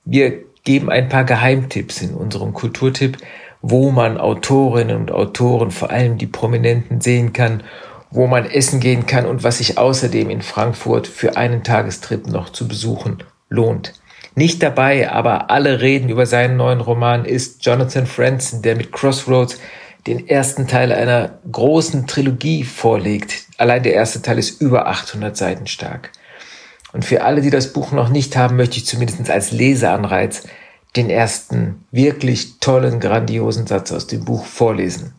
Wir 0.06 0.40
geben 0.64 0.90
ein 0.90 1.10
paar 1.10 1.26
Geheimtipps 1.26 2.02
in 2.02 2.16
unserem 2.16 2.54
Kulturtipp, 2.54 3.18
wo 3.62 3.92
man 3.92 4.18
Autorinnen 4.18 4.98
und 4.98 5.12
Autoren, 5.12 5.70
vor 5.70 5.92
allem 5.92 6.18
die 6.18 6.26
Prominenten, 6.26 7.02
sehen 7.02 7.34
kann, 7.34 7.62
wo 8.10 8.26
man 8.26 8.46
essen 8.46 8.80
gehen 8.80 9.06
kann 9.06 9.26
und 9.26 9.44
was 9.44 9.60
sich 9.60 9.78
außerdem 9.78 10.30
in 10.30 10.42
Frankfurt 10.42 11.06
für 11.06 11.38
einen 11.38 11.64
Tagestrip 11.64 12.28
noch 12.28 12.50
zu 12.50 12.68
besuchen 12.68 13.24
lohnt. 13.50 13.94
Nicht 14.34 14.64
dabei, 14.64 15.12
aber 15.12 15.52
alle 15.52 15.82
reden 15.82 16.10
über 16.10 16.26
seinen 16.26 16.58
neuen 16.58 16.82
Roman 16.82 17.26
ist 17.26 17.66
Jonathan 17.66 18.08
Franzen, 18.08 18.62
der 18.62 18.76
mit 18.76 18.92
Crossroads 18.92 19.60
den 20.08 20.28
ersten 20.28 20.68
Teil 20.68 20.92
einer 20.92 21.40
großen 21.52 22.08
Trilogie 22.08 22.64
vorlegt. 22.64 23.46
Allein 23.58 23.84
der 23.84 23.94
erste 23.94 24.22
Teil 24.22 24.40
ist 24.40 24.62
über 24.62 24.88
800 24.88 25.36
Seiten 25.36 25.68
stark. 25.68 26.12
Und 26.94 27.06
für 27.06 27.24
alle, 27.24 27.42
die 27.42 27.50
das 27.50 27.74
Buch 27.74 27.92
noch 27.92 28.10
nicht 28.10 28.36
haben, 28.36 28.58
möchte 28.58 28.78
ich 28.78 28.86
zumindest 28.86 29.30
als 29.30 29.52
Leseanreiz 29.52 30.44
den 30.96 31.10
ersten 31.10 31.86
wirklich 31.92 32.60
tollen, 32.60 33.00
grandiosen 33.00 33.66
Satz 33.66 33.92
aus 33.92 34.08
dem 34.08 34.26
Buch 34.26 34.46
vorlesen. 34.46 35.14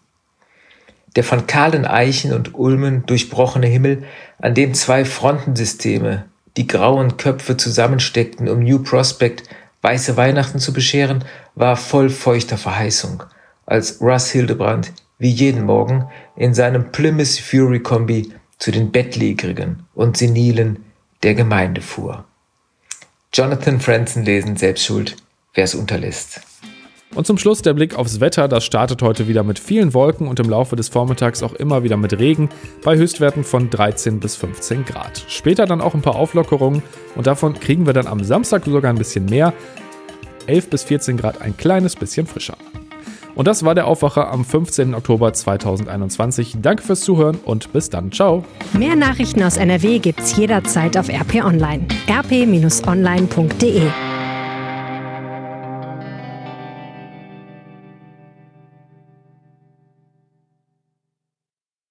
Der 1.17 1.25
von 1.25 1.47
kahlen 1.47 1.85
Eichen 1.85 2.33
und 2.33 2.55
Ulmen 2.55 3.05
durchbrochene 3.07 3.67
Himmel, 3.67 4.05
an 4.39 4.55
dem 4.55 4.75
zwei 4.75 5.05
Frontensysteme 5.05 6.27
die 6.57 6.67
grauen 6.67 7.17
Köpfe 7.17 7.57
zusammensteckten, 7.57 8.49
um 8.49 8.61
New 8.61 8.83
Prospect 8.83 9.45
weiße 9.81 10.17
Weihnachten 10.17 10.59
zu 10.59 10.73
bescheren, 10.73 11.25
war 11.55 11.77
voll 11.77 12.11
feuchter 12.11 12.59
Verheißung, 12.59 13.23
als 13.67 14.01
Russ 14.01 14.31
Hildebrand 14.31 14.93
wie 15.19 15.31
jeden 15.31 15.65
Morgen 15.65 16.09
in 16.37 16.55
seinem 16.55 16.93
Plymouth 16.93 17.39
Fury 17.39 17.81
Kombi 17.81 18.33
zu 18.59 18.71
den 18.71 18.91
Bettlägerigen 18.91 19.85
und 19.95 20.17
Senilen 20.17 20.85
der 21.23 21.35
Gemeinde 21.35 21.81
fuhr. 21.81 22.25
Jonathan 23.33 23.81
Franzen 23.81 24.25
lesen, 24.25 24.57
selbst 24.57 24.85
schuld, 24.85 25.17
wer 25.55 25.65
es 25.65 25.75
unterlässt. 25.75 26.43
Und 27.15 27.27
zum 27.27 27.37
Schluss 27.37 27.61
der 27.61 27.75
Blick 27.75 27.95
aufs 27.95 28.21
Wetter. 28.21 28.49
Das 28.49 28.65
startet 28.65 29.03
heute 29.03 29.29
wieder 29.29 29.43
mit 29.43 29.59
vielen 29.59 29.93
Wolken 29.93 30.29
und 30.29 30.41
im 30.41 30.49
Laufe 30.49 30.77
des 30.77 30.89
Vormittags 30.89 31.43
auch 31.43 31.53
immer 31.53 31.83
wieder 31.83 31.99
mit 31.99 32.19
Regen 32.19 32.49
bei 32.83 32.97
Höchstwerten 32.97 33.45
von 33.45 33.69
13 33.69 34.19
bis 34.19 34.37
15 34.37 34.87
Grad. 34.87 35.23
Später 35.29 35.67
dann 35.67 35.83
auch 35.83 35.95
ein 35.95 36.01
paar 36.01 36.17
Auflockerungen 36.17 36.83
und 37.15 37.27
davon 37.27 37.55
kriegen 37.55 37.85
wir 37.87 37.93
dann 37.93 38.07
am 38.07 38.25
Samstag 38.25 38.65
sogar 38.65 38.91
ein 38.91 38.99
bisschen 38.99 39.27
mehr. 39.27 39.53
11 40.47 40.71
bis 40.71 40.85
14 40.85 41.19
Grad 41.19 41.43
ein 41.43 41.57
kleines 41.57 41.97
bisschen 41.97 42.27
frischer. 42.27 42.57
Und 43.35 43.49
das 43.49 43.65
war 43.65 43.75
der 43.75 43.87
Aufwacher 43.87 44.31
am 44.31 44.45
15. 44.45 44.95
Oktober 44.95 45.33
2021. 45.33 46.57
Danke 46.61 46.83
fürs 46.83 47.01
Zuhören 47.01 47.39
und 47.45 47.73
bis 47.73 47.91
dann. 47.91 48.13
Ciao. 48.13 48.45
Mehr 48.73 48.97
Nachrichten 48.97 49.43
aus 49.43 49.57
NRW 49.57 49.99
gibt's 49.99 50.37
jederzeit 50.37 50.97
auf 50.97 51.09
RP 51.09 51.45
Online. 51.45 51.87
rp-online.de 52.09 53.83